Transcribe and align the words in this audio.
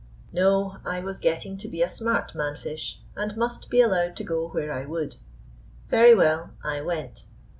No, 0.33 0.77
I 0.83 0.99
was 0.99 1.19
getting 1.19 1.57
to 1.57 1.67
be 1.67 1.83
a 1.83 1.87
smart 1.87 2.33
man 2.33 2.57
fish, 2.57 3.01
and 3.15 3.37
must 3.37 3.69
be 3.69 3.81
allowed 3.81 4.15
to 4.15 4.23
go 4.23 4.47
where 4.47 4.73
I 4.73 4.83
would. 4.83 5.17
Very 5.91 6.15
well, 6.15 6.55
I 6.63 6.81
went. 6.81 7.27